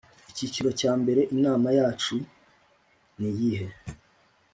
[0.31, 2.15] Icyiciro cya mbere Inama ya cu
[3.19, 3.67] niyihe